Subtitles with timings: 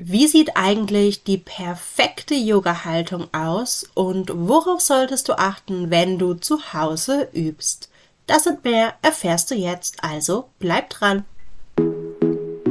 [0.00, 6.72] Wie sieht eigentlich die perfekte Yoga-Haltung aus und worauf solltest du achten, wenn du zu
[6.72, 7.88] Hause übst?
[8.28, 11.24] Das und mehr erfährst du jetzt, also bleib dran.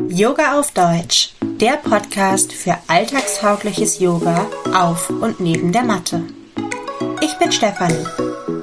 [0.08, 6.24] Yoga auf Deutsch, der Podcast für alltagstaugliches Yoga auf und neben der Matte.
[7.20, 8.08] Ich bin Stefanie,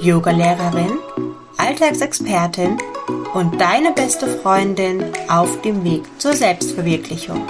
[0.00, 0.98] Yogalehrerin,
[1.58, 2.78] Alltagsexpertin
[3.34, 7.46] und deine beste Freundin auf dem Weg zur Selbstverwirklichung.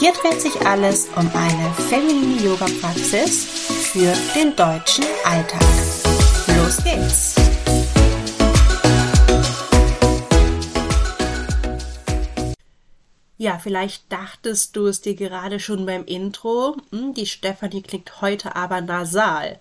[0.00, 3.44] Hier dreht sich alles um eine feminine Yoga-Praxis
[3.92, 5.60] für den deutschen Alltag.
[6.56, 7.34] Los geht's!
[13.38, 16.76] Ja, vielleicht dachtest du es dir gerade schon beim Intro.
[16.92, 19.58] Hm, die Stefanie klingt heute aber nasal.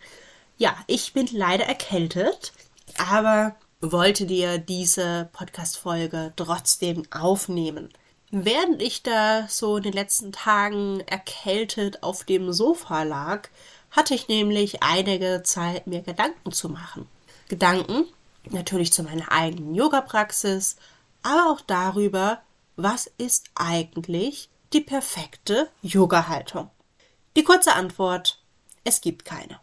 [0.58, 2.54] Ja, ich bin leider erkältet,
[3.00, 7.90] aber wollte dir diese Podcast-Folge trotzdem aufnehmen.
[8.30, 13.48] Während ich da so in den letzten Tagen erkältet auf dem Sofa lag,
[13.92, 17.08] hatte ich nämlich einige Zeit, mir Gedanken zu machen.
[17.48, 18.06] Gedanken
[18.52, 20.76] natürlich zu meiner eigenen Yoga-Praxis,
[21.24, 22.42] aber auch darüber,
[22.76, 26.70] was ist eigentlich die perfekte Yoga-Haltung?
[27.36, 28.42] Die kurze Antwort,
[28.84, 29.60] es gibt keine.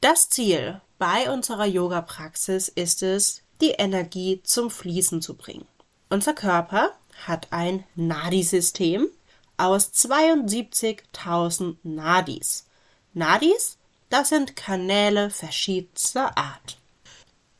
[0.00, 5.66] Das Ziel bei unserer Yoga-Praxis ist es, die Energie zum Fließen zu bringen.
[6.10, 6.90] Unser Körper
[7.26, 9.08] hat ein Nadi-System
[9.56, 12.66] aus 72.000 Nadis.
[13.14, 16.78] Nadis, das sind Kanäle verschiedenster Art.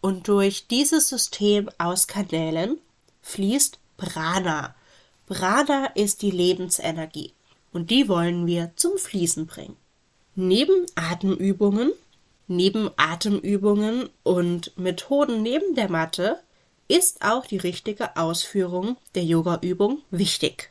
[0.00, 2.78] Und durch dieses System aus Kanälen
[3.22, 4.74] fließt Prana.
[5.26, 7.32] Prana ist die Lebensenergie
[7.72, 9.76] und die wollen wir zum Fließen bringen.
[10.34, 11.92] Neben Atemübungen,
[12.48, 16.40] neben Atemübungen und Methoden neben der Matte
[16.92, 20.70] ist auch die richtige Ausführung der Yoga-Übung wichtig.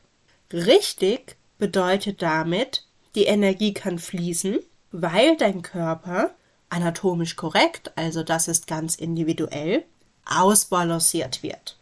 [0.54, 4.60] Richtig bedeutet damit, die Energie kann fließen,
[4.92, 6.30] weil dein Körper
[6.70, 9.84] anatomisch korrekt, also das ist ganz individuell,
[10.26, 11.80] ausbalanciert wird.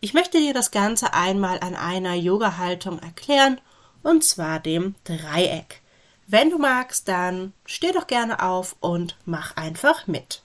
[0.00, 3.60] Ich möchte dir das Ganze einmal an einer Yoga-Haltung erklären,
[4.02, 5.82] und zwar dem Dreieck.
[6.26, 10.42] Wenn du magst, dann steh doch gerne auf und mach einfach mit.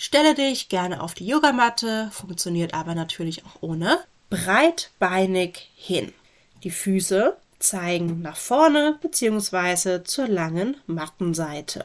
[0.00, 3.98] Stelle dich gerne auf die Yogamatte, funktioniert aber natürlich auch ohne.
[4.30, 6.12] Breitbeinig hin.
[6.62, 10.04] Die Füße zeigen nach vorne bzw.
[10.04, 11.84] zur langen Mattenseite.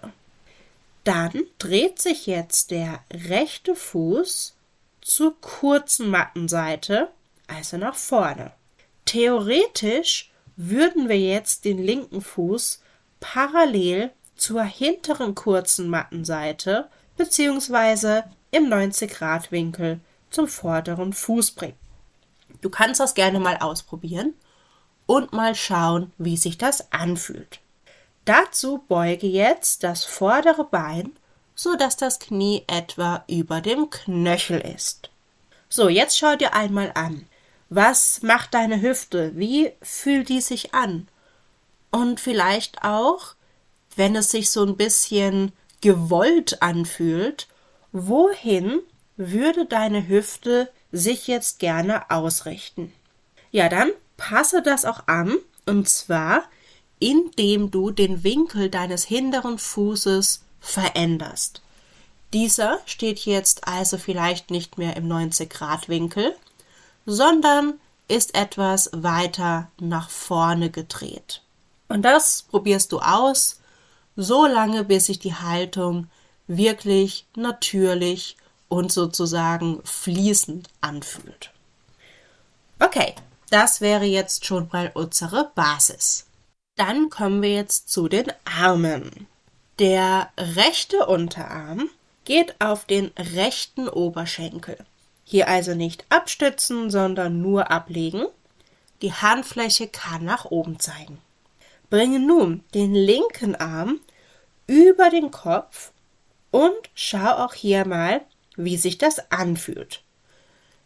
[1.04, 4.54] Dann dreht sich jetzt der rechte Fuß
[5.02, 7.10] zur kurzen Mattenseite,
[7.48, 8.52] also nach vorne.
[9.06, 12.80] Theoretisch würden wir jetzt den linken Fuß
[13.20, 21.78] parallel zur hinteren kurzen Mattenseite beziehungsweise im 90-Grad-Winkel zum vorderen Fuß bringen.
[22.62, 24.34] Du kannst das gerne mal ausprobieren
[25.06, 27.60] und mal schauen, wie sich das anfühlt.
[28.26, 31.12] Dazu beuge jetzt das vordere Bein,
[31.56, 35.10] so dass das Knie etwa über dem Knöchel ist.
[35.70, 37.28] So, jetzt schau dir einmal an.
[37.70, 39.36] Was macht deine Hüfte?
[39.36, 41.08] Wie fühlt die sich an?
[41.92, 43.36] Und vielleicht auch,
[43.96, 45.52] wenn es sich so ein bisschen
[45.84, 47.50] gewollt anfühlt,
[47.92, 48.80] wohin
[49.18, 52.94] würde deine Hüfte sich jetzt gerne ausrichten?
[53.52, 56.44] Ja, dann passe das auch an, und zwar
[57.00, 61.62] indem du den Winkel deines hinteren Fußes veränderst.
[62.32, 66.34] Dieser steht jetzt also vielleicht nicht mehr im 90 Grad Winkel,
[67.06, 67.74] sondern
[68.08, 71.42] ist etwas weiter nach vorne gedreht.
[71.90, 73.60] Und das probierst du aus
[74.16, 76.08] so lange, bis sich die Haltung
[76.48, 78.38] wirklich natürlich
[78.70, 81.52] und sozusagen fließend anfühlt.
[82.80, 83.16] Okay,
[83.50, 86.26] das wäre jetzt schon mal unsere Basis.
[86.76, 89.28] Dann kommen wir jetzt zu den Armen.
[89.80, 91.90] Der rechte Unterarm
[92.26, 94.78] geht auf den rechten Oberschenkel.
[95.24, 98.26] Hier also nicht abstützen, sondern nur ablegen.
[99.02, 101.20] Die Handfläche kann nach oben zeigen.
[101.94, 104.00] Bringe nun den linken Arm
[104.66, 105.92] über den Kopf
[106.50, 108.22] und schau auch hier mal,
[108.56, 110.02] wie sich das anfühlt.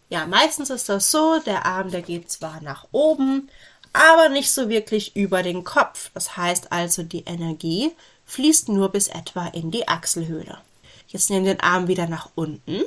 [0.09, 3.49] Ja, meistens ist das so, der Arm, der geht zwar nach oben,
[3.93, 6.11] aber nicht so wirklich über den Kopf.
[6.13, 7.95] Das heißt also, die Energie
[8.25, 10.57] fließt nur bis etwa in die Achselhöhle.
[11.07, 12.81] Jetzt nimm den Arm wieder nach unten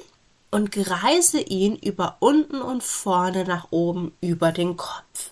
[0.51, 5.31] und greise ihn über unten und vorne nach oben über den Kopf.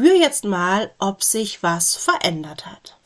[0.00, 2.96] Spür jetzt mal, ob sich was verändert hat.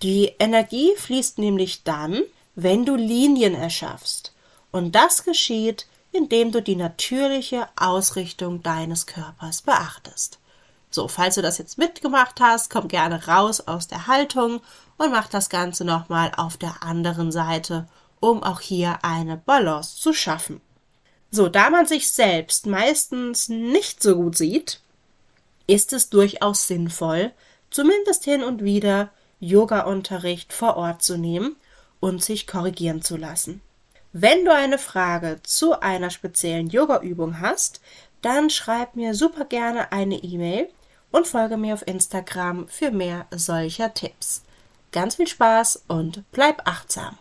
[0.00, 2.22] Die Energie fließt nämlich dann,
[2.54, 4.32] wenn du Linien erschaffst.
[4.70, 10.38] Und das geschieht, indem du die natürliche Ausrichtung deines Körpers beachtest.
[10.90, 14.62] So, falls du das jetzt mitgemacht hast, komm gerne raus aus der Haltung
[14.96, 17.86] und mach das Ganze nochmal auf der anderen Seite,
[18.20, 20.62] um auch hier eine Balance zu schaffen.
[21.30, 24.80] So, da man sich selbst meistens nicht so gut sieht,
[25.70, 27.30] ist es durchaus sinnvoll,
[27.70, 31.56] zumindest hin und wieder Yoga-Unterricht vor Ort zu nehmen
[32.00, 33.62] und sich korrigieren zu lassen.
[34.12, 37.80] Wenn du eine Frage zu einer speziellen Yoga-Übung hast,
[38.20, 40.68] dann schreib mir super gerne eine E-Mail
[41.12, 44.42] und folge mir auf Instagram für mehr solcher Tipps.
[44.90, 47.16] Ganz viel Spaß und bleib achtsam.